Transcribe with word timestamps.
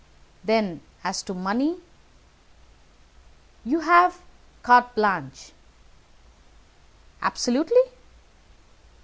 "Then, 0.43 0.81
as 1.03 1.21
to 1.21 1.35
money?" 1.35 1.77
"You 3.63 3.81
have 3.81 4.19
carte 4.63 4.95
blanche." 4.95 5.51
"Absolutely?" 7.21 7.83